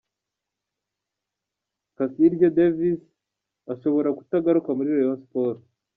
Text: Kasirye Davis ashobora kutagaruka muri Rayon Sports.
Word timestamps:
Kasirye 1.95 2.47
Davis 2.57 3.01
ashobora 3.73 4.09
kutagaruka 4.17 4.69
muri 4.77 4.89
Rayon 4.97 5.19
Sports. 5.25 5.65